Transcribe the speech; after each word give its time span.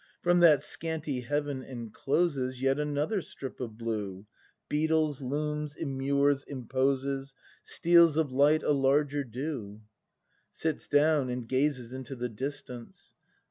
From 0.23 0.39
that 0.39 0.63
scanty 0.63 1.19
heaven 1.21 1.61
encloses 1.61 2.59
Yet 2.59 2.79
another 2.79 3.21
strip 3.21 3.59
of 3.59 3.77
blue, 3.77 4.25
Beetles, 4.67 5.21
looms, 5.21 5.75
immures, 5.75 6.43
imposes— 6.43 7.35
Steals 7.73 8.17
of 8.17 8.31
light 8.31 8.63
a 8.63 8.71
larger 8.71 9.23
due. 9.23 9.81
[Sits 10.51 10.87
down 10.87 11.29
and 11.29 11.47
gazes 11.47 11.93
into 11.93 12.15
tlie 12.15 12.35
distance. 12.35 13.13